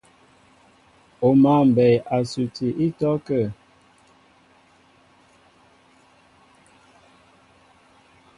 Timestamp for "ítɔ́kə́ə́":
2.85-3.45